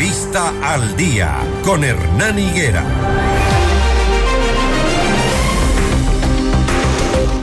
Entrevista 0.00 0.54
al 0.62 0.96
día 0.96 1.36
con 1.62 1.84
Hernán 1.84 2.38
Higuera. 2.38 2.82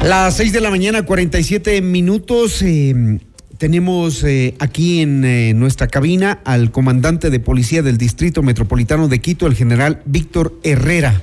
Las 0.04 0.38
6 0.38 0.54
de 0.54 0.62
la 0.62 0.72
mañana, 0.72 1.04
47 1.04 1.84
minutos. 1.84 2.64
Eh, 2.64 3.20
tenemos 3.60 4.24
eh, 4.24 4.56
aquí 4.58 5.02
en 5.02 5.24
eh, 5.24 5.54
nuestra 5.54 5.88
cabina 5.88 6.40
al 6.46 6.72
comandante 6.72 7.30
de 7.30 7.40
policía 7.40 7.84
del 7.84 8.00
Distrito 8.00 8.42
Metropolitano 8.42 9.08
de 9.08 9.22
Quito, 9.22 9.46
el 9.46 9.54
general 9.54 10.02
Víctor 10.06 10.60
Herrera. 10.64 11.22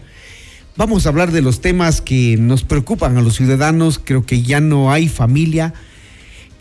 Vamos 0.76 1.04
a 1.04 1.08
hablar 1.08 1.32
de 1.32 1.42
los 1.42 1.60
temas 1.60 2.00
que 2.00 2.36
nos 2.38 2.62
preocupan 2.62 3.16
a 3.16 3.22
los 3.22 3.34
ciudadanos. 3.34 3.98
Creo 3.98 4.24
que 4.24 4.42
ya 4.42 4.60
no 4.60 4.92
hay 4.92 5.08
familia 5.08 5.74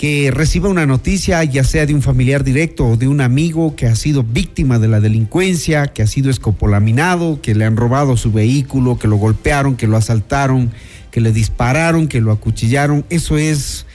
que 0.03 0.31
reciba 0.31 0.67
una 0.67 0.85
noticia, 0.85 1.41
ya 1.45 1.63
sea 1.63 1.85
de 1.85 1.93
un 1.93 2.01
familiar 2.01 2.43
directo 2.43 2.85
o 2.85 2.97
de 2.97 3.07
un 3.07 3.21
amigo 3.21 3.77
que 3.77 3.87
ha 3.87 3.95
sido 3.95 4.21
víctima 4.21 4.77
de 4.77 4.89
la 4.89 4.99
delincuencia, 4.99 5.87
que 5.87 6.01
ha 6.01 6.07
sido 6.07 6.29
escopolaminado, 6.29 7.39
que 7.41 7.55
le 7.55 7.63
han 7.63 7.77
robado 7.77 8.17
su 8.17 8.29
vehículo, 8.33 8.99
que 8.99 9.07
lo 9.07 9.15
golpearon, 9.15 9.77
que 9.77 9.87
lo 9.87 9.95
asaltaron, 9.95 10.71
que 11.09 11.21
le 11.21 11.31
dispararon, 11.31 12.09
que 12.09 12.19
lo 12.19 12.33
acuchillaron. 12.33 13.05
Eso 13.09 13.37
es 13.37 13.85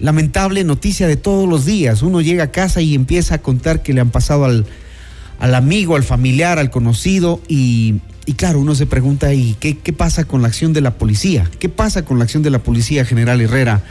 lamentable 0.00 0.64
noticia 0.64 1.06
de 1.06 1.16
todos 1.16 1.48
los 1.48 1.64
días. 1.64 2.02
Uno 2.02 2.20
llega 2.20 2.42
a 2.42 2.50
casa 2.50 2.80
y 2.80 2.96
empieza 2.96 3.36
a 3.36 3.38
contar 3.38 3.80
que 3.84 3.92
le 3.92 4.00
han 4.00 4.10
pasado 4.10 4.46
al, 4.46 4.66
al 5.38 5.54
amigo, 5.54 5.94
al 5.94 6.02
familiar, 6.02 6.58
al 6.58 6.70
conocido 6.70 7.40
y, 7.46 8.00
claro, 8.36 8.58
uno 8.58 8.74
se 8.74 8.86
pregunta, 8.86 9.32
¿y 9.32 9.54
qué, 9.60 9.78
qué 9.78 9.92
pasa 9.92 10.24
con 10.24 10.42
la 10.42 10.48
acción 10.48 10.72
de 10.72 10.80
la 10.80 10.98
policía? 10.98 11.48
¿Qué 11.60 11.68
pasa 11.68 12.04
con 12.04 12.18
la 12.18 12.24
acción 12.24 12.42
de 12.42 12.50
la 12.50 12.58
policía, 12.58 13.04
general 13.04 13.40
Herrera? 13.40 13.84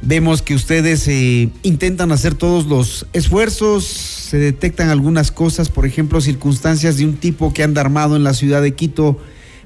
Vemos 0.00 0.42
que 0.42 0.54
ustedes 0.54 1.08
eh, 1.08 1.50
intentan 1.62 2.12
hacer 2.12 2.34
todos 2.34 2.66
los 2.66 3.06
esfuerzos, 3.12 3.84
se 3.84 4.38
detectan 4.38 4.90
algunas 4.90 5.32
cosas, 5.32 5.68
por 5.68 5.86
ejemplo, 5.86 6.20
circunstancias 6.20 6.98
de 6.98 7.04
un 7.04 7.16
tipo 7.16 7.52
que 7.52 7.64
anda 7.64 7.80
armado 7.80 8.14
en 8.14 8.22
la 8.22 8.32
ciudad 8.32 8.62
de 8.62 8.74
Quito, 8.74 9.18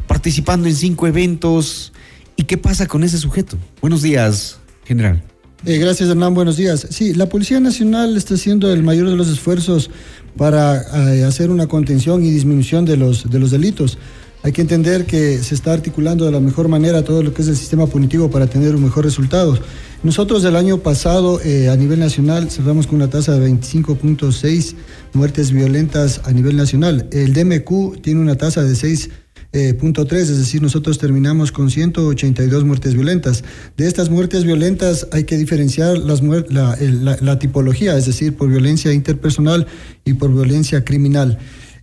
participando 0.07 0.69
en 0.69 0.75
cinco 0.75 1.07
eventos. 1.07 1.93
¿Y 2.37 2.45
qué 2.45 2.57
pasa 2.57 2.87
con 2.87 3.05
ese 3.05 3.19
sujeto? 3.19 3.59
Buenos 3.83 4.01
días, 4.01 4.59
general. 4.85 5.23
Eh, 5.65 5.79
gracias, 5.79 6.09
Hernán. 6.09 6.35
Buenos 6.35 6.57
días. 6.57 6.89
Sí, 6.91 7.15
la 7.15 7.29
Policía 7.29 7.61
Nacional 7.61 8.17
está 8.17 8.35
haciendo 8.35 8.73
el 8.73 8.83
mayor 8.83 9.11
de 9.11 9.17
los 9.17 9.29
esfuerzos 9.29 9.91
para 10.37 11.15
eh, 11.15 11.25
hacer 11.25 11.51
una 11.51 11.69
contención 11.69 12.25
y 12.25 12.31
disminución 12.31 12.85
de 12.85 12.97
los, 12.97 13.31
de 13.31 13.39
los 13.39 13.51
delitos. 13.51 13.99
Hay 14.45 14.53
que 14.53 14.61
entender 14.61 15.07
que 15.07 15.39
se 15.39 15.55
está 15.55 15.73
articulando 15.73 16.25
de 16.25 16.33
la 16.33 16.41
mejor 16.41 16.67
manera 16.67 17.05
todo 17.05 17.23
lo 17.23 17.33
que 17.33 17.43
es 17.43 17.49
el 17.49 17.57
sistema 17.57 17.87
punitivo 17.87 18.31
para 18.31 18.49
tener 18.49 18.75
un 18.75 18.83
mejor 18.83 19.05
resultado. 19.05 19.57
Nosotros 20.03 20.45
el 20.45 20.57
año 20.57 20.79
pasado 20.79 21.41
eh, 21.41 21.69
a 21.69 21.77
nivel 21.77 22.01
nacional 22.01 22.51
cerramos 22.51 22.89
con 22.89 22.97
una 22.97 23.09
tasa 23.09 23.39
de 23.39 23.49
25.6 23.49 24.75
muertes 25.13 25.53
violentas 25.53 26.23
a 26.25 26.33
nivel 26.33 26.57
nacional. 26.57 27.09
El 27.13 27.35
DMQ 27.35 28.03
tiene 28.03 28.21
una 28.21 28.35
tasa 28.35 28.65
de 28.65 28.75
6 28.75 29.11
eh, 29.55 29.75
punto 29.75 30.07
3, 30.07 30.31
es 30.31 30.39
decir, 30.39 30.63
nosotros 30.63 30.97
terminamos 30.97 31.53
con 31.53 31.71
182 31.71 32.65
muertes 32.65 32.95
violentas. 32.95 33.45
De 33.77 33.87
estas 33.87 34.09
muertes 34.09 34.45
violentas 34.45 35.09
hay 35.13 35.25
que 35.25 35.37
diferenciar 35.37 35.99
la, 35.99 36.79
la, 37.21 37.39
tipología, 37.39 37.95
es 37.99 38.07
decir, 38.07 38.35
por 38.35 38.49
violencia 38.49 38.95
interpersonal 38.95 39.67
y 40.07 40.15
por 40.15 40.33
violencia 40.33 40.85
criminal. 40.85 41.39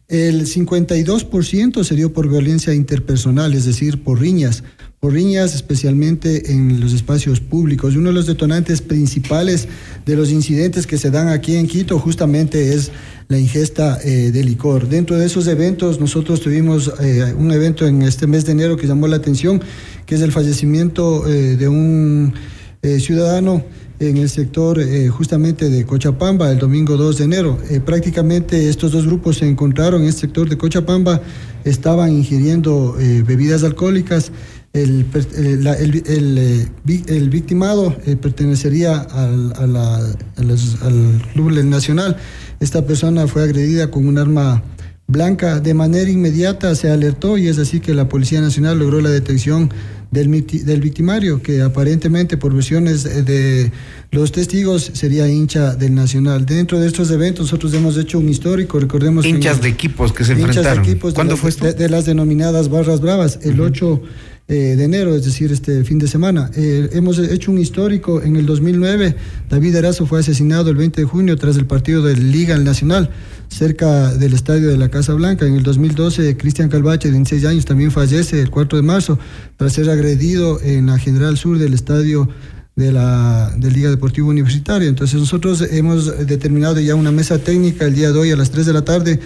El 0.10 0.46
52% 0.46 1.84
se 1.84 1.96
dio 1.96 2.12
por 2.12 2.28
violencia 2.28 2.74
interpersonal, 2.74 3.54
es 3.54 3.66
decir, 3.66 4.04
por 4.04 4.20
riñas 4.20 4.64
por 5.00 5.14
riñas, 5.14 5.56
especialmente 5.56 6.52
en 6.52 6.82
los 6.82 6.92
espacios 6.92 7.40
públicos. 7.40 7.96
Uno 7.96 8.10
de 8.10 8.14
los 8.14 8.26
detonantes 8.26 8.82
principales 8.82 9.68
de 10.06 10.16
los 10.16 10.30
incidentes 10.30 10.86
que 10.86 10.98
se 10.98 11.10
dan 11.10 11.30
aquí 11.30 11.56
en 11.56 11.68
Quito 11.68 12.00
justamente 12.00 12.74
es 12.74 12.92
la 13.30 13.40
ingesta 13.40 13.98
eh, 14.04 14.32
de 14.32 14.44
licor. 14.44 14.90
Dentro 14.90 15.18
de 15.18 15.26
esos 15.26 15.48
eventos, 15.48 16.02
nosotros 16.02 16.42
tuvimos 16.42 16.92
eh, 17.00 17.34
un 17.38 17.52
evento 17.52 17.88
en 17.88 18.02
este 18.02 18.28
mes 18.28 18.46
de 18.46 18.52
enero 18.52 18.76
que 18.76 18.88
llamó 18.88 19.08
la 19.08 19.16
atención, 19.16 19.62
que 20.06 20.16
es 20.16 20.22
el 20.22 20.34
fallecimiento 20.34 21.26
eh, 21.28 21.56
de 21.56 21.68
un 21.68 22.34
ciudadano 22.82 23.66
en 24.00 24.18
el 24.18 24.30
sector 24.30 24.80
justamente 25.10 25.70
de 25.70 25.86
Cochapamba 25.86 26.52
el 26.52 26.60
domingo 26.60 26.98
2 26.98 27.18
de 27.18 27.24
enero. 27.24 27.58
prácticamente 27.86 28.70
estos 28.70 28.92
dos 28.92 29.06
grupos 29.06 29.38
se 29.38 29.48
encontraron 29.48 30.02
en 30.02 30.08
el 30.08 30.14
sector 30.14 30.50
de 30.50 30.58
Cochapamba, 30.58 31.22
estaban 31.64 32.12
ingiriendo 32.12 32.96
bebidas 33.26 33.64
alcohólicas. 33.64 34.32
El, 34.72 35.08
el, 35.36 35.68
el, 37.08 37.30
victimado 37.30 37.96
pertenecería 38.22 39.00
al, 39.00 39.54
al 39.58 41.22
Club 41.34 41.64
Nacional 41.66 42.18
esta 42.60 42.86
persona 42.86 43.26
fue 43.26 43.44
agredida 43.44 43.90
con 43.90 44.06
un 44.06 44.18
arma 44.18 44.62
blanca. 45.08 45.62
De 45.62 45.74
manera 45.74 46.10
inmediata 46.10 46.76
se 46.76 46.92
alertó 46.92 47.38
y 47.38 47.48
es 47.48 47.58
así 47.58 47.80
que 47.80 47.94
la 47.94 48.10
Policía 48.10 48.42
Nacional 48.42 48.80
logró 48.80 49.00
la 49.00 49.10
detección 49.10 49.70
del, 50.12 50.46
del 50.66 50.82
victimario, 50.82 51.42
que 51.42 51.62
aparentemente 51.62 52.38
por 52.38 52.54
versiones 52.54 53.04
de 53.04 53.72
los 54.12 54.32
testigos 54.32 54.92
sería 54.94 55.28
hincha 55.28 55.76
del 55.76 55.94
Nacional. 55.94 56.46
Dentro 56.46 56.80
de 56.80 56.88
estos 56.88 57.12
eventos 57.12 57.46
nosotros 57.46 57.74
hemos 57.74 57.98
hecho 57.98 58.20
un 58.20 58.30
histórico, 58.30 58.80
recordemos... 58.80 59.26
Hinchas 59.26 59.62
de 59.62 59.70
equipos 59.70 60.12
que 60.12 60.24
se 60.24 60.34
enfrentaron. 60.34 60.84
De 60.84 60.92
equipos 60.92 61.14
¿Cuándo 61.14 61.38
fue 61.38 61.52
esto? 61.52 61.72
De, 61.72 61.90
las 61.90 62.06
denominadas 62.06 62.70
barras 62.70 63.02
bravas, 63.02 63.40
el 63.44 63.62
8 63.62 64.02
eh, 64.52 64.76
de 64.76 64.84
enero, 64.84 65.16
es 65.16 65.24
decir, 65.24 65.52
este 65.52 65.84
fin 65.84 66.00
de 66.00 66.08
semana. 66.08 66.50
Eh, 66.56 66.90
hemos 66.94 67.20
hecho 67.20 67.52
un 67.52 67.60
histórico 67.60 68.24
en 68.24 68.36
el 68.36 68.48
2009. 68.48 69.16
David 69.48 69.76
Erazo 69.76 70.08
fue 70.08 70.22
asesinado 70.22 70.72
el 70.72 70.76
20 70.76 71.02
de 71.02 71.08
junio 71.08 71.38
tras 71.38 71.56
el 71.56 71.68
partido 71.68 72.02
de 72.02 72.16
Liga 72.16 72.58
Nacional 72.58 73.12
cerca 73.48 74.12
del 74.12 74.34
estadio 74.34 74.70
de 74.70 74.78
la 74.78 74.90
Casa 74.90 75.14
Blanca. 75.14 75.46
En 75.46 75.54
el 75.54 75.62
2012, 75.62 76.36
Cristian 76.36 76.68
Calvache, 76.68 77.10
de 77.10 77.12
26 77.12 77.46
años, 77.46 77.66
también 77.66 77.92
fallece 77.92 78.42
el 78.42 78.50
4 78.50 78.78
de 78.78 78.82
marzo 78.82 79.20
tras 79.56 79.74
ser 79.74 79.88
agredido 79.88 80.60
en 80.62 80.88
la 80.88 80.98
General 80.98 81.38
Sur 81.38 81.60
del 81.60 81.76
estadio 81.76 82.28
de 82.76 82.92
la 82.92 83.56
Liga 83.60 83.92
Deportiva 83.92 84.30
Universitaria. 84.30 84.90
Entonces 84.90 85.20
nosotros 85.20 85.62
hemos 85.70 86.26
determinado 86.26 86.80
ya 86.80 86.96
una 86.96 87.12
mesa 87.12 87.38
técnica 87.38 87.86
el 87.86 87.94
día 87.94 88.12
de 88.12 88.18
hoy 88.18 88.32
a 88.32 88.36
las 88.36 88.50
3 88.50 88.66
de 88.66 88.74
la 88.74 88.84
tarde 88.84 89.20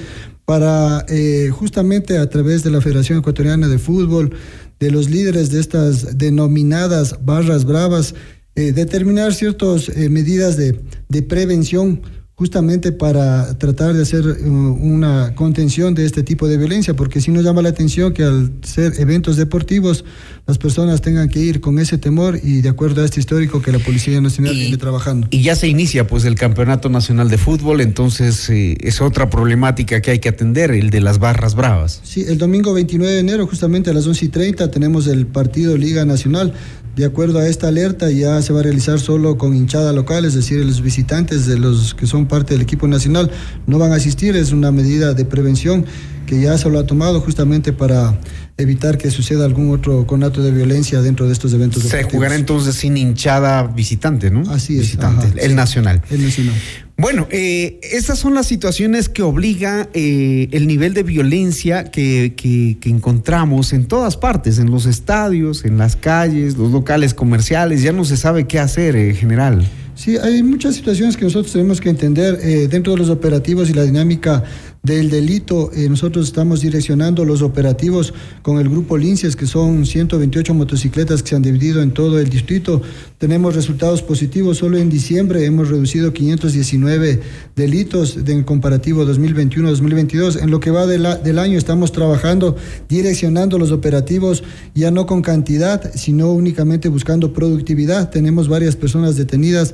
para 0.45 1.05
eh, 1.07 1.49
justamente 1.51 2.17
a 2.17 2.29
través 2.29 2.63
de 2.63 2.71
la 2.71 2.81
Federación 2.81 3.19
Ecuatoriana 3.19 3.67
de 3.67 3.77
Fútbol, 3.77 4.33
de 4.79 4.91
los 4.91 5.09
líderes 5.09 5.49
de 5.51 5.59
estas 5.59 6.17
denominadas 6.17 7.23
barras 7.23 7.65
bravas, 7.65 8.15
eh, 8.55 8.71
determinar 8.71 9.33
ciertas 9.33 9.89
eh, 9.89 10.09
medidas 10.09 10.57
de, 10.57 10.79
de 11.09 11.21
prevención 11.23 12.01
justamente 12.35 12.91
para 12.91 13.57
tratar 13.59 13.93
de 13.93 14.01
hacer 14.01 14.25
uh, 14.25 14.49
una 14.49 15.35
contención 15.35 15.93
de 15.93 16.05
este 16.05 16.23
tipo 16.23 16.47
de 16.47 16.57
violencia, 16.57 16.95
porque 16.95 17.21
si 17.21 17.29
nos 17.29 17.43
llama 17.43 17.61
la 17.61 17.69
atención 17.69 18.11
que 18.11 18.23
al 18.23 18.51
ser 18.63 18.93
eventos 18.99 19.37
deportivos 19.37 20.03
las 20.47 20.57
personas 20.57 21.01
tengan 21.01 21.29
que 21.29 21.39
ir 21.39 21.61
con 21.61 21.79
ese 21.79 21.97
temor 21.97 22.39
y 22.43 22.61
de 22.61 22.69
acuerdo 22.69 23.01
a 23.01 23.05
este 23.05 23.19
histórico 23.19 23.61
que 23.61 23.71
la 23.71 23.79
Policía 23.79 24.19
Nacional 24.19 24.55
viene 24.55 24.77
trabajando. 24.77 25.27
Y 25.29 25.43
ya 25.43 25.55
se 25.55 25.67
inicia 25.67 26.07
pues 26.07 26.25
el 26.25 26.35
Campeonato 26.35 26.89
Nacional 26.89 27.29
de 27.29 27.37
Fútbol, 27.37 27.81
entonces 27.81 28.49
eh, 28.49 28.77
es 28.81 28.99
otra 28.99 29.29
problemática 29.29 30.01
que 30.01 30.11
hay 30.11 30.19
que 30.19 30.29
atender, 30.29 30.71
el 30.71 30.89
de 30.89 31.01
las 31.01 31.19
barras 31.19 31.55
bravas. 31.55 32.01
Sí, 32.03 32.25
el 32.27 32.39
domingo 32.39 32.73
29 32.73 33.13
de 33.13 33.19
enero, 33.19 33.47
justamente 33.47 33.91
a 33.91 33.93
las 33.93 34.07
11 34.07 34.25
y 34.25 34.27
30, 34.29 34.71
tenemos 34.71 35.07
el 35.07 35.27
partido 35.27 35.77
Liga 35.77 36.03
Nacional. 36.03 36.53
De 36.95 37.05
acuerdo 37.05 37.39
a 37.39 37.47
esta 37.47 37.69
alerta, 37.69 38.11
ya 38.11 38.39
se 38.43 38.53
va 38.53 38.59
a 38.59 38.63
realizar 38.63 38.99
solo 38.99 39.37
con 39.37 39.55
hinchada 39.55 39.93
local, 39.93 40.25
es 40.25 40.35
decir, 40.35 40.63
los 40.63 40.81
visitantes 40.81 41.47
de 41.47 41.57
los 41.57 41.95
que 41.95 42.05
son 42.05 42.27
parte 42.27 42.53
del 42.53 42.61
equipo 42.61 42.87
nacional 42.87 43.31
no 43.65 43.79
van 43.79 43.93
a 43.93 43.95
asistir. 43.95 44.35
Es 44.35 44.51
una 44.51 44.71
medida 44.71 45.15
de 45.15 45.25
prevención 45.25 45.85
que 46.27 46.39
ya 46.39 46.55
se 46.57 46.69
lo 46.69 46.77
ha 46.77 46.85
tomado 46.85 47.19
justamente 47.19 47.73
para 47.73 48.19
evitar 48.57 48.99
que 48.99 49.09
suceda 49.09 49.43
algún 49.45 49.71
otro 49.71 50.05
conato 50.05 50.43
de 50.43 50.51
violencia 50.51 51.01
dentro 51.01 51.25
de 51.25 51.33
estos 51.33 51.51
eventos. 51.53 51.81
Se 51.81 52.03
jugará 52.03 52.35
entonces 52.35 52.75
sin 52.75 52.95
hinchada 52.95 53.63
visitante, 53.63 54.29
¿no? 54.29 54.41
Así 54.51 54.75
es. 54.75 54.81
Visitante, 54.81 55.43
el 55.43 55.55
nacional. 55.55 56.01
El 56.11 56.23
nacional. 56.23 56.53
Bueno, 56.95 57.27
eh, 57.31 57.79
estas 57.81 58.19
son 58.19 58.35
las 58.35 58.45
situaciones 58.45 59.09
que 59.09 59.23
obliga 59.23 59.89
eh, 59.93 60.47
el 60.51 60.67
nivel 60.67 60.93
de 60.93 61.01
violencia 61.01 61.85
que, 61.85 62.33
que, 62.35 62.89
encontramos 62.89 63.73
en 63.73 63.87
todas 63.87 64.15
partes, 64.15 64.59
en 64.59 64.69
los 64.69 64.85
estadios, 64.85 65.65
en 65.65 65.77
las 65.79 65.95
calles, 65.95 66.55
los 66.55 66.71
locales 66.71 67.15
comerciales, 67.15 67.81
ya 67.81 67.91
no 67.91 68.05
se 68.05 68.15
sabe 68.15 68.45
qué 68.45 68.59
hacer 68.59 68.95
en 68.95 69.15
general. 69.15 69.67
Sí, 69.95 70.17
hay 70.17 70.41
muchas 70.41 70.75
situaciones 70.75 71.15
que 71.15 71.25
nosotros 71.25 71.53
tenemos 71.53 71.79
que 71.79 71.89
entender 71.89 72.39
eh, 72.41 72.67
dentro 72.67 72.93
de 72.93 72.99
los 72.99 73.09
operativos 73.09 73.69
y 73.69 73.73
la 73.73 73.83
dinámica 73.83 74.43
del 74.83 75.09
delito. 75.09 75.71
Eh, 75.73 75.87
nosotros 75.87 76.27
estamos 76.27 76.59
direccionando 76.59 77.23
los 77.23 77.41
operativos 77.41 78.13
con 78.41 78.57
el 78.59 78.67
grupo 78.67 78.97
Linces, 78.97 79.37
que 79.37 79.45
son 79.45 79.85
128 79.85 80.53
motocicletas 80.53 81.23
que 81.23 81.29
se 81.29 81.35
han 81.37 81.41
dividido 81.41 81.81
en 81.81 81.91
todo 81.91 82.19
el 82.19 82.27
distrito. 82.27 82.81
Tenemos 83.17 83.55
resultados 83.55 84.01
positivos. 84.01 84.57
Solo 84.57 84.77
en 84.77 84.89
diciembre 84.89 85.45
hemos 85.45 85.69
reducido 85.69 86.11
519 86.11 87.21
delitos 87.55 88.17
en 88.27 88.43
comparativo 88.43 89.05
2021-2022. 89.05 90.41
En 90.41 90.51
lo 90.51 90.59
que 90.59 90.71
va 90.71 90.85
del 90.85 91.39
año 91.39 91.57
estamos 91.57 91.93
trabajando, 91.93 92.57
direccionando 92.89 93.57
los 93.57 93.71
operativos 93.71 94.43
ya 94.75 94.91
no 94.91 95.05
con 95.05 95.21
cantidad, 95.21 95.93
sino 95.95 96.33
únicamente 96.33 96.89
buscando 96.89 97.31
productividad. 97.31 98.09
Tenemos 98.09 98.49
varias 98.49 98.75
personas 98.75 99.15
detenidas 99.15 99.73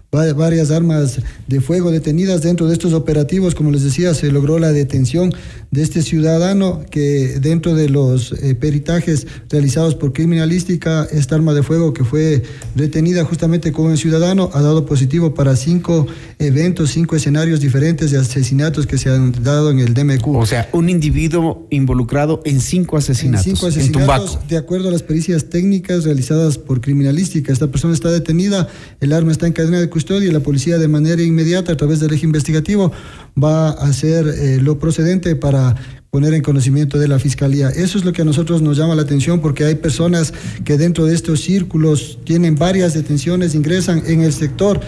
varias 0.11 0.71
armas 0.71 1.21
de 1.47 1.61
fuego 1.61 1.89
detenidas 1.89 2.41
dentro 2.41 2.67
de 2.67 2.73
estos 2.73 2.91
operativos. 2.91 3.55
Como 3.55 3.71
les 3.71 3.83
decía, 3.83 4.13
se 4.13 4.29
logró 4.29 4.59
la 4.59 4.73
detención 4.73 5.33
de 5.71 5.81
este 5.81 6.01
ciudadano 6.01 6.83
que 6.91 7.39
dentro 7.39 7.75
de 7.75 7.87
los 7.87 8.33
eh, 8.33 8.55
peritajes 8.55 9.25
realizados 9.49 9.95
por 9.95 10.11
criminalística, 10.11 11.07
esta 11.09 11.35
arma 11.35 11.53
de 11.53 11.63
fuego 11.63 11.93
que 11.93 12.03
fue 12.03 12.43
detenida 12.75 13.23
justamente 13.23 13.71
con 13.71 13.89
el 13.91 13.97
ciudadano 13.97 14.49
ha 14.53 14.61
dado 14.61 14.85
positivo 14.85 15.33
para 15.33 15.55
cinco 15.55 16.07
eventos, 16.39 16.89
cinco 16.89 17.15
escenarios 17.15 17.61
diferentes 17.61 18.11
de 18.11 18.17
asesinatos 18.17 18.85
que 18.85 18.97
se 18.97 19.09
han 19.09 19.31
dado 19.43 19.71
en 19.71 19.79
el 19.79 19.93
DMQ. 19.93 20.27
O 20.27 20.45
sea, 20.45 20.67
un 20.73 20.89
individuo 20.89 21.67
involucrado 21.69 22.41
en 22.43 22.59
cinco 22.59 22.97
asesinatos. 22.97 23.47
En 23.47 23.55
cinco 23.55 23.67
asesinatos, 23.67 24.39
de 24.49 24.57
acuerdo 24.57 24.89
a 24.89 24.91
las 24.91 25.03
pericias 25.03 25.45
técnicas 25.45 26.03
realizadas 26.03 26.57
por 26.57 26.81
criminalística. 26.81 27.53
Esta 27.53 27.67
persona 27.67 27.93
está 27.93 28.11
detenida, 28.11 28.67
el 28.99 29.13
arma 29.13 29.31
está 29.31 29.47
en 29.47 29.53
cadena 29.53 29.79
de 29.79 29.87
custodia 29.87 30.00
y 30.09 30.31
la 30.31 30.39
policía 30.39 30.77
de 30.77 30.87
manera 30.87 31.21
inmediata 31.21 31.73
a 31.73 31.77
través 31.77 31.99
del 31.99 32.13
eje 32.13 32.25
investigativo 32.25 32.91
va 33.41 33.69
a 33.69 33.87
hacer 33.87 34.27
eh, 34.27 34.59
lo 34.61 34.79
procedente 34.79 35.35
para 35.35 35.75
poner 36.09 36.33
en 36.33 36.41
conocimiento 36.41 36.99
de 36.99 37.07
la 37.07 37.19
fiscalía. 37.19 37.69
Eso 37.69 37.97
es 37.97 38.03
lo 38.03 38.11
que 38.11 38.23
a 38.23 38.25
nosotros 38.25 38.61
nos 38.61 38.77
llama 38.77 38.95
la 38.95 39.03
atención 39.03 39.39
porque 39.39 39.63
hay 39.63 39.75
personas 39.75 40.33
que 40.65 40.77
dentro 40.77 41.05
de 41.05 41.15
estos 41.15 41.41
círculos 41.41 42.19
tienen 42.25 42.55
varias 42.55 42.93
detenciones, 42.93 43.55
ingresan 43.55 44.03
en 44.07 44.21
el 44.21 44.33
sector 44.33 44.81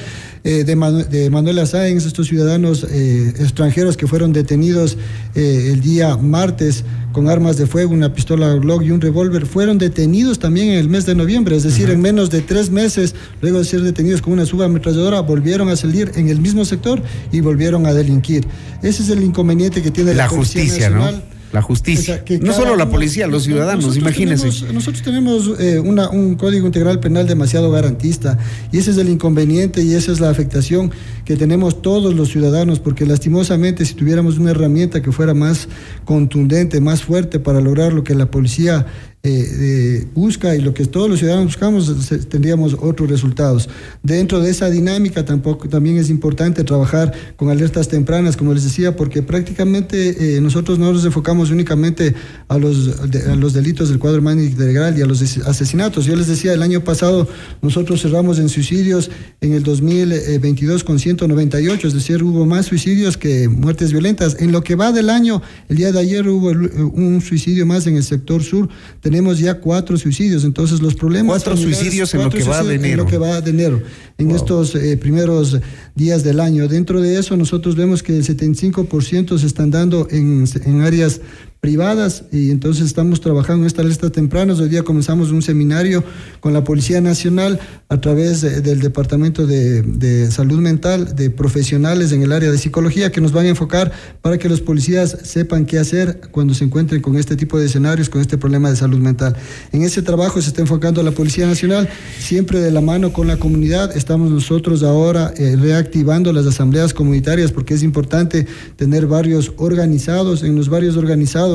eh, 0.43 0.65
de, 0.65 0.75
de, 1.09 1.29
Manuela 1.29 1.65
Sáenz, 1.65 2.05
estos 2.05 2.27
ciudadanos 2.27 2.85
eh, 2.89 3.33
extranjeros 3.39 3.95
que 3.95 4.07
fueron 4.07 4.33
detenidos 4.33 4.97
el 5.35 5.79
día 5.79 6.17
martes 6.17 6.83
con 7.13 7.29
armas 7.29 7.55
de 7.57 7.65
fuego, 7.65 7.93
una 7.93 8.13
pistola 8.13 8.53
Glock 8.55 8.83
y 8.83 8.91
un 8.91 8.99
revólver, 8.99 9.45
fueron 9.45 9.77
detenidos 9.77 10.39
también 10.39 10.71
en 10.71 10.79
el 10.79 10.89
mes 10.89 11.05
de 11.05 11.15
noviembre, 11.15 11.55
es 11.55 11.63
decir, 11.63 11.89
en 11.89 12.01
menos 12.01 12.29
de 12.29 12.41
tres 12.41 12.69
meses, 12.69 13.15
luego 13.39 13.59
de 13.59 13.65
ser 13.65 13.81
detenidos 13.81 14.21
con 14.21 14.33
una 14.33 14.45
subametralladora, 14.45 15.21
volvieron 15.21 15.69
a 15.69 15.77
salir 15.77 16.11
en 16.15 16.27
el 16.27 16.41
mismo 16.41 16.65
sector 16.65 17.01
y 17.31 17.39
volvieron 17.39 17.85
a 17.85 17.93
delinquir. 17.93 18.45
Ese 18.81 19.03
es 19.03 19.09
el 19.09 19.23
inconveniente 19.23 19.81
que 19.81 19.91
tiene 19.91 20.13
la, 20.13 20.27
justicia 20.27 20.89
Nacional 20.89 21.23
la 21.53 21.61
justicia. 21.61 22.23
no 22.41 22.51
solo 22.51 22.75
la 22.75 22.89
policía, 22.89 23.27
los 23.27 23.43
ciudadanos, 23.43 23.95
imagínense. 23.95 24.47
nosotros 24.73 25.03
tenemos 25.03 25.53
eh, 25.59 25.79
un 25.79 26.35
código 26.35 26.65
integral 26.65 26.99
penal 26.99 27.27
demasiado 27.27 27.69
garantista 27.71 28.39
y 28.71 28.79
ese 28.79 28.91
es 28.91 28.97
el 28.97 29.07
inconveniente 29.07 29.83
y 29.83 29.93
esa 29.93 30.11
es 30.11 30.19
la 30.19 30.31
afectación 30.31 30.91
que 31.25 31.37
tenemos 31.37 31.81
todos 31.83 32.15
los 32.15 32.29
ciudadanos, 32.29 32.79
porque 32.79 33.05
lastimosamente 33.05 33.85
si 33.85 33.93
tuviéramos 33.93 34.39
una 34.39 34.51
herramienta 34.51 35.03
que 35.03 35.11
fuera 35.11 35.35
más 35.35 35.69
contundente, 36.05 36.81
más 36.81 37.03
fuerte 37.03 37.39
para 37.39 37.61
lograr 37.61 37.93
lo 37.93 38.03
que 38.03 38.15
la 38.15 38.25
policía 38.25 38.87
eh, 39.25 40.05
busca 40.13 40.53
y 40.53 40.59
lo 40.59 40.73
que 40.73 40.85
todos 40.85 41.09
los 41.09 41.19
ciudadanos 41.19 41.45
buscamos, 41.45 42.09
tendríamos 42.27 42.75
otros 42.77 43.09
resultados. 43.09 43.69
Dentro 44.01 44.41
de 44.41 44.51
esa 44.51 44.69
dinámica 44.69 45.23
tampoco, 45.23 45.69
también 45.69 45.95
es 45.97 46.09
importante 46.09 46.65
trabajar 46.65 47.13
con 47.37 47.49
alertas 47.49 47.87
tempranas, 47.87 48.35
como 48.35 48.53
les 48.53 48.65
decía, 48.65 48.97
porque 48.97 49.23
prácticamente 49.23 50.35
eh, 50.35 50.41
nosotros 50.41 50.77
no 50.77 50.91
nos 50.91 51.05
enfocamos 51.05 51.51
únicamente 51.51 52.13
a 52.49 52.57
los, 52.57 52.99
a 52.99 53.35
los 53.35 53.53
delitos 53.53 53.87
del 53.87 53.97
cuadro 53.97 54.19
humano 54.19 54.43
integral 54.43 54.99
y 54.99 55.01
a 55.01 55.05
los 55.05 55.21
asesinatos. 55.21 56.03
Yo 56.03 56.17
les 56.17 56.27
decía, 56.27 56.51
el 56.51 56.61
año 56.61 56.83
pasado 56.83 57.25
nosotros 57.61 58.01
cerramos 58.01 58.39
en 58.39 58.49
suicidios 58.49 59.09
en 59.39 59.53
el 59.53 59.63
2022 59.63 60.83
con 60.83 60.99
198, 60.99 61.87
es 61.87 61.93
decir, 61.93 62.21
hubo 62.23 62.45
más 62.45 62.65
suicidios 62.65 63.15
que 63.15 63.47
muertes 63.47 63.93
violentas. 63.93 64.35
En 64.41 64.51
lo 64.51 64.65
que 64.65 64.75
va 64.75 64.91
del 64.91 65.09
año, 65.09 65.41
el 65.69 65.77
día 65.77 65.93
de 65.93 65.99
ayer 65.99 66.27
hubo 66.27 66.49
un 66.49 67.21
suicidio 67.21 67.65
más 67.65 67.87
en 67.87 67.95
el 67.95 68.03
sector 68.03 68.43
sur 68.43 68.67
tenemos 69.13 69.37
ya 69.37 69.59
cuatro 69.59 69.95
suicidios. 69.95 70.43
Entonces 70.43 70.81
los 70.81 70.95
problemas... 70.95 71.43
Cuatro 71.43 71.55
suicidios 71.55 72.11
en 72.15 72.23
lo 72.23 72.31
que 72.31 72.43
va 72.43 72.63
de 72.63 72.73
enero. 72.73 72.93
En 72.93 72.97
lo 72.97 73.05
que 73.05 73.17
va 73.19 73.41
de 73.41 73.51
enero, 73.51 73.83
en 74.17 74.31
estos 74.31 74.73
eh, 74.73 74.97
primeros 74.97 75.59
días 75.93 76.23
del 76.23 76.39
año. 76.39 76.67
Dentro 76.67 76.99
de 76.99 77.19
eso 77.19 77.37
nosotros 77.37 77.75
vemos 77.75 78.01
que 78.01 78.17
el 78.17 78.25
75% 78.25 79.37
se 79.37 79.45
están 79.45 79.69
dando 79.69 80.07
en, 80.09 80.45
en 80.65 80.81
áreas 80.81 81.21
privadas 81.63 82.25
y 82.29 82.51
entonces 82.51 82.87
estamos 82.87 83.21
trabajando 83.21 83.63
en 83.63 83.67
estas 83.67 83.85
listas 83.85 84.11
tempranas. 84.11 84.59
Hoy 84.59 84.67
día 84.67 84.83
comenzamos 84.83 85.31
un 85.31 85.41
seminario 85.41 86.03
con 86.41 86.51
la 86.51 86.65
Policía 86.65 86.99
Nacional 86.99 87.57
a 87.87 88.01
través 88.01 88.41
del 88.41 88.81
Departamento 88.81 89.47
de, 89.47 90.29
Salud 90.29 90.59
Mental, 90.59 91.15
de 91.15 91.29
profesionales 91.29 92.11
en 92.11 92.21
el 92.21 92.33
área 92.33 92.51
de 92.51 92.57
psicología 92.57 93.13
que 93.13 93.21
nos 93.21 93.31
van 93.31 93.45
a 93.45 93.49
enfocar 93.49 93.93
para 94.21 94.37
que 94.37 94.49
los 94.49 94.59
policías 94.59 95.17
sepan 95.23 95.65
qué 95.65 95.79
hacer 95.79 96.19
cuando 96.31 96.53
se 96.53 96.65
encuentren 96.65 97.01
con 97.01 97.15
este 97.15 97.37
tipo 97.37 97.57
de 97.57 97.67
escenarios, 97.67 98.09
con 98.09 98.19
este 98.19 98.37
problema 98.37 98.69
de 98.69 98.75
salud 98.75 98.99
mental. 98.99 99.37
En 99.71 99.83
ese 99.83 100.01
trabajo 100.01 100.41
se 100.41 100.49
está 100.49 100.61
enfocando 100.61 101.01
la 101.01 101.11
Policía 101.11 101.47
Nacional, 101.47 101.87
siempre 102.19 102.59
de 102.59 102.71
la 102.71 102.81
mano 102.81 103.13
con 103.13 103.27
la 103.27 103.37
comunidad. 103.37 103.95
Estamos 103.95 104.29
nosotros 104.29 104.83
ahora 104.83 105.33
eh, 105.37 105.55
reactivando 105.55 106.33
las 106.33 106.45
asambleas 106.45 106.93
comunitarias 106.93 107.53
porque 107.53 107.73
es 107.73 107.83
importante 107.83 108.47
tener 108.75 109.07
barrios 109.07 109.53
organizados. 109.55 110.43
En 110.43 110.57
los 110.57 110.67
barrios 110.67 110.97
organizados 110.97 111.52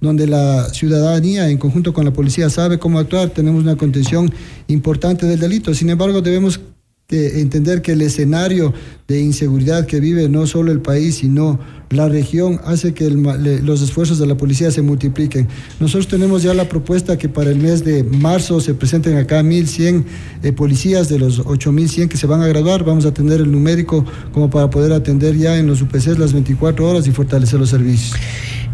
donde 0.00 0.26
la 0.26 0.68
ciudadanía 0.70 1.48
en 1.48 1.58
conjunto 1.58 1.92
con 1.92 2.04
la 2.04 2.12
policía 2.12 2.50
sabe 2.50 2.78
cómo 2.78 2.98
actuar, 2.98 3.30
tenemos 3.30 3.62
una 3.62 3.76
contención 3.76 4.32
importante 4.68 5.26
del 5.26 5.40
delito. 5.40 5.74
Sin 5.74 5.90
embargo, 5.90 6.20
debemos 6.22 6.60
entender 7.10 7.82
que 7.82 7.92
el 7.92 8.02
escenario 8.02 8.72
de 9.08 9.20
inseguridad 9.20 9.86
que 9.86 10.00
vive 10.00 10.28
no 10.28 10.46
solo 10.46 10.70
el 10.70 10.80
país, 10.80 11.16
sino 11.16 11.58
la 11.90 12.08
región, 12.08 12.60
hace 12.64 12.94
que 12.94 13.10
los 13.10 13.82
esfuerzos 13.82 14.20
de 14.20 14.26
la 14.26 14.36
policía 14.36 14.70
se 14.70 14.80
multipliquen. 14.80 15.48
Nosotros 15.80 16.06
tenemos 16.06 16.44
ya 16.44 16.54
la 16.54 16.68
propuesta 16.68 17.18
que 17.18 17.28
para 17.28 17.50
el 17.50 17.58
mes 17.58 17.84
de 17.84 18.04
marzo 18.04 18.60
se 18.60 18.74
presenten 18.74 19.16
acá 19.16 19.42
1.100 19.42 20.04
eh, 20.44 20.52
policías 20.52 21.08
de 21.08 21.18
los 21.18 21.44
8.100 21.44 22.06
que 22.08 22.16
se 22.16 22.28
van 22.28 22.42
a 22.42 22.46
graduar. 22.46 22.84
Vamos 22.84 23.06
a 23.06 23.12
tener 23.12 23.40
el 23.40 23.50
numérico 23.50 24.04
como 24.32 24.48
para 24.48 24.70
poder 24.70 24.92
atender 24.92 25.36
ya 25.36 25.58
en 25.58 25.66
los 25.66 25.82
UPCs 25.82 26.16
las 26.16 26.32
24 26.32 26.88
horas 26.88 27.08
y 27.08 27.10
fortalecer 27.10 27.58
los 27.58 27.70
servicios. 27.70 28.14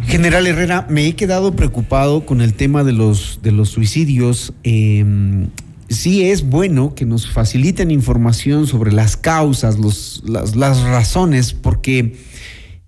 General 0.06 0.47
Herrera, 0.47 0.87
me 0.88 1.06
he 1.06 1.17
quedado 1.17 1.56
preocupado 1.56 2.25
con 2.25 2.41
el 2.41 2.55
tema 2.55 2.85
de 2.85 2.93
los, 2.93 3.41
de 3.43 3.50
los 3.50 3.70
suicidios. 3.70 4.55
Em, 4.62 5.49
sí 5.88 6.31
es 6.31 6.49
bueno 6.49 6.94
que 6.94 7.05
nos 7.05 7.29
faciliten 7.29 7.91
información 7.91 8.69
sobre 8.69 8.93
las 8.93 9.17
causas, 9.17 9.79
los, 9.79 10.23
las, 10.25 10.55
las, 10.55 10.81
razones, 10.82 11.55
porque 11.55 12.17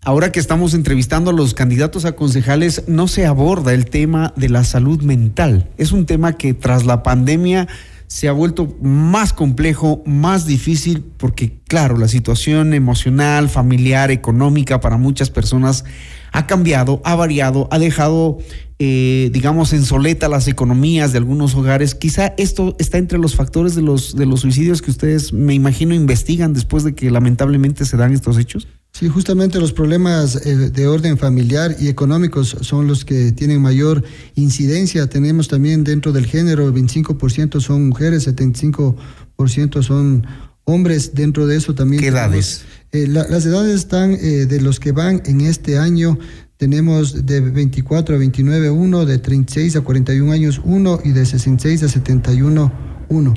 ahora 0.04 0.30
que 0.30 0.38
estamos 0.38 0.74
entrevistando 0.74 1.30
a 1.30 1.34
los 1.34 1.54
candidatos 1.54 2.04
a 2.04 2.12
concejales, 2.12 2.84
no 2.86 3.08
se 3.08 3.26
aborda 3.26 3.74
el 3.74 3.86
tema 3.86 4.32
de 4.36 4.48
la 4.48 4.62
salud 4.62 5.02
mental. 5.02 5.68
Es 5.76 5.90
un 5.90 6.06
tema 6.06 6.34
que 6.34 6.54
tras 6.54 6.86
la 6.86 7.02
pandemia 7.02 7.66
se 8.06 8.28
ha 8.28 8.32
vuelto 8.32 8.76
más 8.80 9.32
complejo, 9.32 10.02
más 10.06 10.46
difícil, 10.46 11.04
porque 11.18 11.58
claro, 11.66 11.98
la 11.98 12.08
situación 12.08 12.74
emocional, 12.74 13.48
familiar, 13.48 14.12
económica 14.12 14.80
para 14.80 14.96
muchas 14.96 15.30
personas 15.30 15.84
ha 16.32 16.46
cambiado, 16.46 17.00
ha 17.04 17.14
variado, 17.14 17.68
ha 17.70 17.78
dejado, 17.78 18.38
eh, 18.78 19.30
digamos, 19.32 19.72
en 19.72 19.84
soleta 19.84 20.28
las 20.28 20.48
economías 20.48 21.12
de 21.12 21.18
algunos 21.18 21.54
hogares. 21.54 21.94
Quizá 21.94 22.34
esto 22.36 22.76
está 22.78 22.98
entre 22.98 23.18
los 23.18 23.34
factores 23.34 23.74
de 23.74 23.82
los, 23.82 24.16
de 24.16 24.26
los 24.26 24.40
suicidios 24.40 24.82
que 24.82 24.90
ustedes, 24.90 25.32
me 25.32 25.54
imagino, 25.54 25.94
investigan 25.94 26.52
después 26.52 26.84
de 26.84 26.94
que 26.94 27.10
lamentablemente 27.10 27.84
se 27.84 27.96
dan 27.96 28.12
estos 28.12 28.38
hechos. 28.38 28.68
Sí, 28.92 29.08
justamente 29.08 29.60
los 29.60 29.72
problemas 29.72 30.46
eh, 30.46 30.56
de 30.70 30.86
orden 30.88 31.18
familiar 31.18 31.76
y 31.78 31.88
económicos 31.88 32.56
son 32.62 32.88
los 32.88 33.04
que 33.04 33.32
tienen 33.32 33.62
mayor 33.62 34.02
incidencia. 34.34 35.08
Tenemos 35.08 35.46
también 35.46 35.84
dentro 35.84 36.12
del 36.12 36.26
género, 36.26 36.66
el 36.66 36.74
25% 36.74 37.60
son 37.60 37.88
mujeres, 37.88 38.26
75% 38.26 39.82
son 39.82 40.26
hombres. 40.68 41.14
Dentro 41.14 41.46
de 41.46 41.56
eso 41.56 41.74
también... 41.74 42.00
¿Qué 42.00 42.08
edades? 42.08 42.64
Eh, 42.92 43.06
las 43.06 43.44
edades 43.44 43.74
están 43.74 44.12
eh, 44.12 44.46
de 44.46 44.60
los 44.60 44.80
que 44.80 44.92
van 44.92 45.22
en 45.26 45.40
este 45.42 45.78
año. 45.78 46.18
Tenemos 46.56 47.26
de 47.26 47.40
24 47.40 48.16
a 48.16 48.18
29 48.18 48.70
uno, 48.70 49.04
de 49.04 49.18
36 49.18 49.76
a 49.76 49.80
41 49.82 50.32
años 50.32 50.60
uno 50.64 50.98
y 51.04 51.10
de 51.10 51.24
66 51.24 51.82
a 51.82 51.88
71 51.88 52.72
uno. 53.08 53.34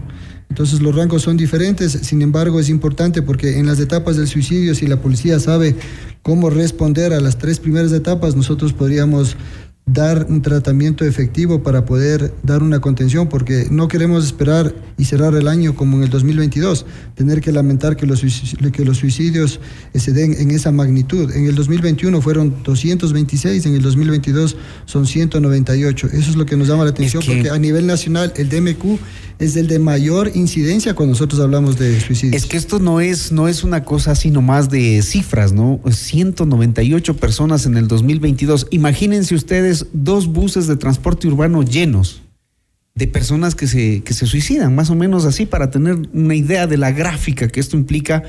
Entonces 0.49 0.81
los 0.81 0.93
rangos 0.93 1.21
son 1.21 1.37
diferentes, 1.37 1.93
sin 1.93 2.21
embargo 2.21 2.59
es 2.59 2.67
importante 2.67 3.21
porque 3.21 3.57
en 3.57 3.67
las 3.67 3.79
etapas 3.79 4.17
del 4.17 4.27
suicidio, 4.27 4.75
si 4.75 4.85
la 4.85 4.97
policía 4.97 5.39
sabe 5.39 5.77
cómo 6.23 6.49
responder 6.49 7.13
a 7.13 7.21
las 7.21 7.37
tres 7.37 7.59
primeras 7.59 7.93
etapas, 7.93 8.35
nosotros 8.35 8.73
podríamos 8.73 9.37
dar 9.85 10.27
un 10.29 10.41
tratamiento 10.41 11.05
efectivo 11.05 11.63
para 11.63 11.85
poder 11.85 12.33
dar 12.43 12.63
una 12.63 12.79
contención, 12.79 13.27
porque 13.27 13.67
no 13.71 13.87
queremos 13.87 14.25
esperar 14.25 14.73
y 14.97 15.05
cerrar 15.05 15.33
el 15.35 15.47
año 15.47 15.75
como 15.75 15.97
en 15.97 16.03
el 16.03 16.09
2022, 16.09 16.85
tener 17.15 17.41
que 17.41 17.51
lamentar 17.51 17.97
que 17.97 18.05
los, 18.05 18.21
que 18.71 18.85
los 18.85 18.97
suicidios 18.97 19.59
se 19.93 20.11
den 20.13 20.33
en 20.33 20.51
esa 20.51 20.71
magnitud. 20.71 21.31
En 21.31 21.45
el 21.45 21.55
2021 21.55 22.21
fueron 22.21 22.63
226, 22.63 23.65
en 23.65 23.75
el 23.75 23.81
2022 23.81 24.55
son 24.85 25.07
198. 25.07 26.07
Eso 26.07 26.17
es 26.17 26.35
lo 26.35 26.45
que 26.45 26.55
nos 26.55 26.67
llama 26.67 26.83
la 26.83 26.91
atención, 26.91 27.23
porque 27.25 27.49
a 27.49 27.57
nivel 27.57 27.87
nacional 27.87 28.31
el 28.37 28.49
DMQ 28.49 28.99
es 29.39 29.55
el 29.55 29.67
de 29.67 29.79
mayor 29.79 30.31
incidencia 30.35 30.93
cuando 30.93 31.13
nosotros 31.13 31.41
hablamos 31.41 31.79
de 31.79 31.99
suicidios. 31.99 32.43
Es 32.43 32.47
que 32.47 32.57
esto 32.57 32.77
no 32.77 33.01
es, 33.01 33.31
no 33.31 33.47
es 33.47 33.63
una 33.63 33.83
cosa 33.83 34.11
así 34.11 34.29
nomás 34.29 34.69
de 34.69 35.01
cifras, 35.01 35.51
¿no? 35.51 35.81
198 35.89 37.17
personas 37.17 37.65
en 37.65 37.75
el 37.75 37.87
2022. 37.87 38.67
Imagínense 38.69 39.33
ustedes 39.33 39.70
dos 39.93 40.27
buses 40.27 40.67
de 40.67 40.75
transporte 40.75 41.27
urbano 41.27 41.63
llenos. 41.63 42.21
de 42.93 43.07
personas 43.07 43.55
que 43.55 43.67
se, 43.67 44.03
que 44.03 44.13
se 44.13 44.25
suicidan, 44.25 44.75
más 44.75 44.89
o 44.89 44.95
menos 44.95 45.23
así, 45.23 45.45
para 45.45 45.71
tener 45.71 45.95
una 46.13 46.35
idea 46.35 46.67
de 46.67 46.75
la 46.75 46.91
gráfica 46.91 47.47
que 47.47 47.61
esto 47.61 47.77
implica, 47.77 48.23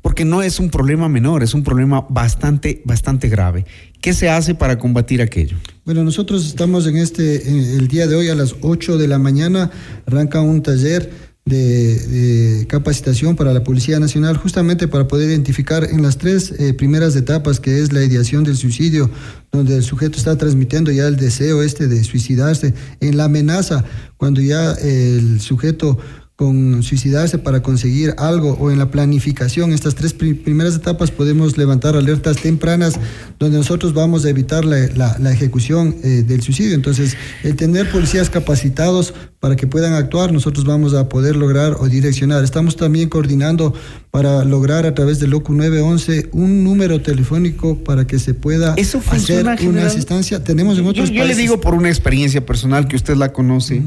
porque 0.00 0.24
no 0.24 0.42
es 0.42 0.60
un 0.60 0.70
problema 0.70 1.08
menor, 1.08 1.42
es 1.42 1.52
un 1.54 1.62
problema 1.62 2.06
bastante, 2.08 2.80
bastante 2.86 3.28
grave. 3.28 3.66
¿Qué 4.00 4.14
se 4.14 4.30
hace 4.30 4.54
para 4.54 4.78
combatir 4.78 5.20
aquello? 5.20 5.58
Bueno, 5.84 6.04
nosotros 6.04 6.46
estamos 6.46 6.86
en 6.86 6.96
este, 6.96 7.48
en 7.48 7.78
el 7.78 7.88
día 7.88 8.06
de 8.06 8.14
hoy 8.14 8.28
a 8.28 8.34
las 8.34 8.56
8 8.60 8.96
de 8.96 9.08
la 9.08 9.18
mañana, 9.18 9.70
arranca 10.06 10.40
un 10.40 10.62
taller 10.62 11.27
de, 11.48 12.66
capacitación 12.68 13.36
para 13.36 13.52
la 13.52 13.64
Policía 13.64 13.98
Nacional, 13.98 14.36
justamente 14.36 14.88
para 14.88 15.08
poder 15.08 15.28
identificar 15.30 15.84
en 15.84 16.02
las 16.02 16.18
tres 16.18 16.52
eh, 16.58 16.74
primeras 16.74 17.16
etapas, 17.16 17.60
que 17.60 17.80
es 17.80 17.92
la 17.92 18.04
ideación 18.04 18.44
del 18.44 18.56
suicidio, 18.56 19.10
donde 19.50 19.76
el 19.76 19.82
sujeto 19.82 20.18
está 20.18 20.36
transmitiendo 20.36 20.90
ya 20.90 21.06
el 21.06 21.16
deseo 21.16 21.62
este 21.62 21.88
de 21.88 22.04
suicidarse, 22.04 22.74
en 23.00 23.16
la 23.16 23.24
amenaza, 23.24 23.84
cuando 24.16 24.40
ya 24.40 24.72
el 24.72 25.40
sujeto 25.40 25.98
con 26.38 26.84
suicidarse 26.84 27.36
para 27.38 27.64
conseguir 27.64 28.14
algo 28.16 28.52
o 28.60 28.70
en 28.70 28.78
la 28.78 28.92
planificación, 28.92 29.72
estas 29.72 29.96
tres 29.96 30.12
primeras 30.12 30.76
etapas 30.76 31.10
podemos 31.10 31.58
levantar 31.58 31.96
alertas 31.96 32.36
tempranas 32.36 32.94
donde 33.40 33.56
nosotros 33.58 33.92
vamos 33.92 34.24
a 34.24 34.30
evitar 34.30 34.64
la, 34.64 35.32
ejecución 35.32 35.96
eh, 36.04 36.22
del 36.24 36.40
suicidio. 36.40 36.76
Entonces, 36.76 37.16
el 37.42 37.56
tener 37.56 37.90
policías 37.90 38.30
capacitados 38.30 39.14
para 39.40 39.56
que 39.56 39.66
puedan 39.66 39.94
actuar, 39.94 40.32
nosotros 40.32 40.64
vamos 40.64 40.94
a 40.94 41.08
poder 41.08 41.34
lograr 41.34 41.72
o 41.80 41.88
direccionar. 41.88 42.44
Estamos 42.44 42.76
también 42.76 43.08
coordinando 43.08 43.74
para 44.12 44.44
lograr 44.44 44.86
a 44.86 44.94
través 44.94 45.18
del 45.18 45.30
LOCU 45.30 45.54
911 45.54 46.28
un 46.30 46.62
número 46.62 47.02
telefónico 47.02 47.82
para 47.82 48.06
que 48.06 48.20
se 48.20 48.34
pueda 48.34 48.74
hacer 48.74 49.44
una 49.66 49.86
asistencia. 49.86 50.44
Tenemos 50.44 50.78
en 50.78 50.86
otros 50.86 51.10
yo, 51.10 51.24
le 51.24 51.34
digo 51.34 51.60
por 51.60 51.74
una 51.74 51.88
experiencia 51.88 52.46
personal 52.46 52.86
que 52.86 52.94
usted 52.94 53.16
la 53.16 53.32
conoce. 53.32 53.82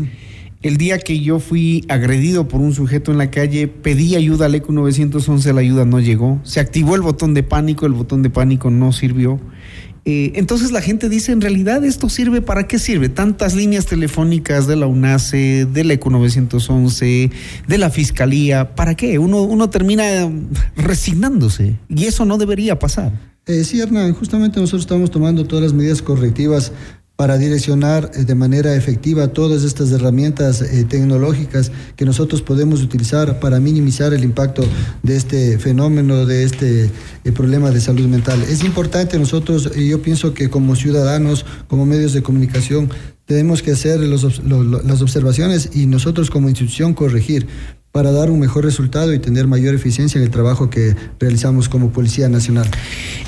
El 0.62 0.78
día 0.78 1.00
que 1.00 1.20
yo 1.20 1.40
fui 1.40 1.84
agredido 1.90 2.48
por 2.48 2.62
un 2.62 2.76
sujeto 2.76 3.12
en 3.12 3.18
la 3.18 3.32
calle, 3.32 3.68
pedí 3.68 4.16
ayuda 4.16 4.46
al 4.46 4.54
ECO 4.54 4.72
911, 4.72 5.54
la 5.54 5.62
ayuda 5.62 5.86
no 5.86 6.00
llegó. 6.00 6.40
Se 6.44 6.60
activó 6.60 6.96
el 6.96 7.02
botón 7.02 7.34
de 7.34 7.42
pánico, 7.42 7.88
el 7.88 7.94
botón 7.94 8.22
de 8.22 8.30
pánico 8.30 8.70
no 8.70 8.94
sirvió. 8.94 9.40
Eh, 10.06 10.34
entonces 10.36 10.72
la 10.72 10.82
gente 10.82 11.10
dice, 11.10 11.32
en 11.32 11.42
realidad 11.42 11.84
esto 11.84 12.10
sirve, 12.10 12.44
¿para 12.44 12.68
qué 12.68 12.78
sirve? 12.78 13.10
Tantas 13.10 13.56
líneas 13.56 13.88
telefónicas 13.88 14.68
de 14.68 14.76
la 14.76 14.86
UNACE, 14.86 15.66
del 15.66 15.90
ECO 15.90 16.12
911, 16.12 17.32
de 17.68 17.78
la 17.80 17.90
Fiscalía, 17.90 18.76
¿para 18.76 18.94
qué? 18.94 19.18
Uno, 19.18 19.42
uno 19.42 19.72
termina 19.72 20.30
resignándose 20.76 21.76
y 21.90 22.06
eso 22.06 22.24
no 22.26 22.38
debería 22.38 22.78
pasar. 22.78 23.14
Eh, 23.48 23.64
sí, 23.64 23.82
Hernán, 23.82 24.14
justamente 24.14 24.60
nosotros 24.60 24.84
estamos 24.84 25.10
tomando 25.10 25.46
todas 25.46 25.64
las 25.64 25.74
medidas 25.74 26.04
correctivas 26.04 26.72
para 27.22 27.38
direccionar 27.38 28.10
eh, 28.16 28.24
de 28.24 28.34
manera 28.34 28.76
efectiva 28.76 29.28
todas 29.28 29.64
estas 29.64 29.92
herramientas 29.92 30.64
eh, 30.64 30.86
tecnológicas 30.86 31.72
que 31.96 32.04
nosotros 32.04 32.42
podemos 32.42 32.82
utilizar 32.82 33.40
para 33.40 33.60
minimizar 33.60 34.12
el 34.12 34.24
impacto 34.24 34.64
de 35.04 35.18
este 35.18 35.60
fenómeno, 35.60 36.26
de 36.26 36.44
este 36.44 36.86
eh, 37.24 37.32
problema 37.32 37.70
de 37.70 37.80
salud 37.80 38.08
mental. 38.08 38.42
Es 38.50 38.64
importante 38.64 39.20
nosotros, 39.20 39.70
y 39.76 39.90
yo 39.90 40.02
pienso 40.02 40.34
que 40.34 40.50
como 40.50 40.76
ciudadanos, 40.76 41.46
como 41.68 41.86
medios 41.86 42.14
de 42.14 42.24
comunicación, 42.24 42.90
tenemos 43.26 43.62
que 43.62 43.74
hacer 43.74 44.00
las 44.00 45.02
observaciones 45.04 45.70
y 45.76 45.86
nosotros 45.86 46.32
como 46.32 46.50
institución 46.50 46.96
corregir 46.96 47.46
para 47.92 48.12
dar 48.12 48.30
un 48.30 48.40
mejor 48.40 48.64
resultado 48.64 49.14
y 49.14 49.20
tener 49.20 49.48
mayor 49.48 49.76
eficiencia 49.76 50.18
en 50.18 50.24
el 50.24 50.32
trabajo 50.32 50.70
que 50.70 50.96
realizamos 51.20 51.68
como 51.68 51.92
Policía 51.92 52.30
Nacional. 52.30 52.70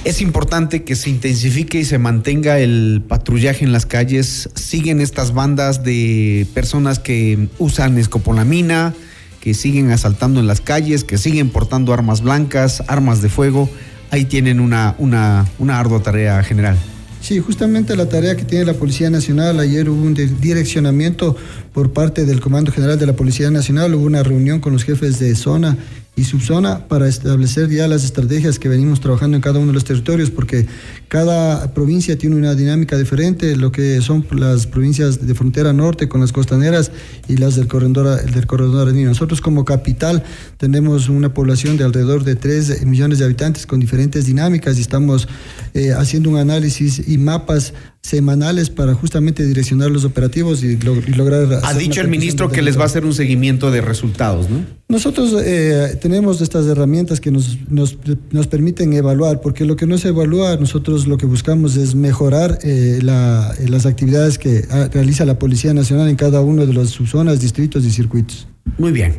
Es 0.06 0.22
importante 0.22 0.84
que 0.84 0.96
se 0.96 1.10
intensifique 1.10 1.80
y 1.80 1.86
se 1.86 1.98
mantenga 1.98 2.60
el 2.60 3.04
patrullaje 3.06 3.66
en 3.66 3.74
las 3.74 3.86
calles. 3.86 4.50
Siguen 4.56 5.02
estas 5.02 5.34
bandas 5.34 5.84
de 5.84 6.48
personas 6.54 7.00
que 7.00 7.50
usan 7.60 7.98
escopolamina, 7.98 8.94
que 9.42 9.54
siguen 9.54 9.92
asaltando 9.92 10.40
en 10.40 10.48
las 10.48 10.62
calles, 10.62 11.04
que 11.04 11.18
siguen 11.18 11.50
portando 11.50 11.94
armas 11.94 12.22
blancas, 12.22 12.84
armas 12.88 13.22
de 13.22 13.28
fuego. 13.28 13.70
Ahí 14.12 14.24
tienen 14.24 14.62
una, 14.62 14.96
una, 14.98 15.46
una 15.60 15.80
ardua 15.80 16.02
tarea 16.02 16.42
general. 16.44 16.78
Sí, 17.24 17.40
justamente 17.40 17.96
la 17.96 18.10
tarea 18.10 18.36
que 18.36 18.44
tiene 18.44 18.66
la 18.66 18.74
Policía 18.74 19.10
Nacional, 19.10 19.58
ayer 19.62 19.90
hubo 19.90 20.04
un 20.04 20.14
direccionamiento 20.14 21.38
por 21.72 21.94
parte 21.94 22.26
del 22.26 22.42
Comando 22.42 22.70
General 22.70 23.00
de 23.00 23.06
la 23.06 23.14
Policía 23.14 23.50
Nacional, 23.50 23.96
hubo 23.96 24.04
una 24.04 24.24
reunión 24.24 24.60
con 24.60 24.74
los 24.74 24.84
jefes 24.84 25.20
de 25.20 25.34
zona 25.34 25.78
y 26.16 26.26
subzona 26.26 26.88
para 26.88 27.08
establecer 27.08 27.70
ya 27.70 27.88
las 27.88 28.04
estrategias 28.04 28.60
que 28.60 28.70
venimos 28.70 29.00
trabajando 29.00 29.36
en 29.36 29.42
cada 29.42 29.58
uno 29.58 29.68
de 29.68 29.74
los 29.74 29.84
territorios, 29.84 30.30
porque 30.30 30.68
cada 31.08 31.74
provincia 31.74 32.18
tiene 32.18 32.36
una 32.36 32.54
dinámica 32.54 32.98
diferente, 32.98 33.56
lo 33.56 33.72
que 33.72 34.00
son 34.02 34.26
las 34.32 34.68
provincias 34.68 35.26
de 35.26 35.34
frontera 35.34 35.74
norte 35.74 36.08
con 36.08 36.22
las 36.22 36.32
costaneras 36.32 36.92
y 37.28 37.38
las 37.38 37.56
del 37.56 37.68
corredor, 37.68 38.24
del 38.24 38.46
corredor 38.46 38.90
andino. 38.90 39.10
Nosotros 39.10 39.42
como 39.42 39.66
capital 39.66 40.24
tenemos 40.58 41.10
una 41.10 41.34
población 41.34 41.78
de 41.78 41.84
alrededor 41.84 42.24
de 42.24 42.36
3 42.36 42.86
millones 42.86 43.18
de 43.18 43.26
habitantes 43.26 43.66
con 43.66 43.80
diferentes 43.80 44.26
dinámicas 44.26 44.78
y 44.78 44.82
estamos 44.82 45.28
eh, 45.74 45.94
haciendo 45.94 46.30
un 46.30 46.38
análisis 46.38 47.02
y 47.08 47.18
mapas 47.18 47.74
semanales 48.04 48.70
para 48.70 48.94
justamente 48.94 49.46
direccionar 49.46 49.90
los 49.90 50.04
operativos 50.04 50.62
y, 50.62 50.76
lograr... 50.78 51.62
Ha 51.64 51.74
dicho 51.74 52.02
el 52.02 52.10
ministro 52.10 52.50
que 52.50 52.62
les 52.62 52.78
va 52.78 52.84
a 52.84 52.86
hacer 52.86 53.06
un 53.06 53.14
seguimiento 53.14 53.72
de 53.72 53.80
resultados, 53.80 54.50
¿no? 54.50 54.66
Nosotros 54.90 55.34
eh, 55.44 55.98
tenemos 56.02 56.42
estas 56.42 56.68
herramientas 56.68 57.22
que 57.22 57.32
nos, 57.32 57.58
nos, 57.70 57.98
nos, 58.32 58.48
permiten 58.48 58.92
evaluar, 58.92 59.40
porque 59.40 59.64
lo 59.64 59.78
que 59.78 59.88
no 59.88 59.98
se 59.98 60.10
evalúa, 60.10 60.58
nosotros 60.58 61.08
lo 61.08 61.18
que 61.18 61.26
buscamos 61.26 61.78
es 61.78 61.96
mejorar 61.96 62.60
eh, 62.62 63.00
la, 63.02 63.56
las 63.70 63.86
actividades 63.86 64.38
que 64.38 64.66
ah, 64.70 64.90
realiza 64.92 65.24
la 65.24 65.40
Policía 65.40 65.74
Nacional 65.74 66.10
en 66.10 66.18
cada 66.18 66.42
uno 66.42 66.66
de 66.66 66.74
las 66.74 66.90
subzonas, 66.90 67.40
distritos 67.40 67.86
y 67.86 67.92
circuitos. 67.92 68.48
Muy 68.78 68.92
bien. 68.92 69.16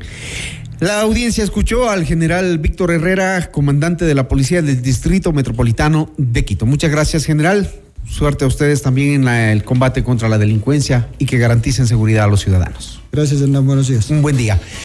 La 0.81 1.01
audiencia 1.01 1.43
escuchó 1.43 1.89
al 1.89 2.05
general 2.05 2.59
Víctor 2.59 2.91
Herrera, 2.91 3.51
comandante 3.51 4.05
de 4.05 4.15
la 4.15 4.29
Policía 4.29 4.61
del 4.61 4.83
Distrito 4.83 5.33
Metropolitano 5.33 6.13
de 6.19 6.45
Quito. 6.45 6.67
Muchas 6.67 6.91
gracias, 6.91 7.25
general. 7.25 7.71
Suerte 8.07 8.45
a 8.45 8.47
ustedes 8.47 8.83
también 8.83 9.27
en 9.27 9.29
el 9.29 9.65
combate 9.65 10.05
contra 10.05 10.29
la 10.29 10.39
delincuencia 10.39 11.09
y 11.19 11.27
que 11.27 11.39
garanticen 11.39 11.87
seguridad 11.87 12.25
a 12.25 12.29
los 12.29 12.41
ciudadanos. 12.41 13.01
Gracias, 13.13 13.41
Hernán. 13.41 13.67
Buenos 13.67 13.89
días. 13.89 14.11
Un 14.11 14.23
buen 14.23 14.37
día. 14.37 14.61